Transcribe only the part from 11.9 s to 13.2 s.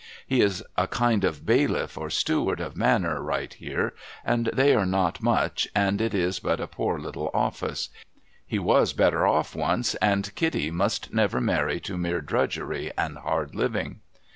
mere drudgery and